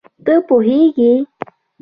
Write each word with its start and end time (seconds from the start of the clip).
ته 0.25 0.33
پوهېږې 0.47 1.11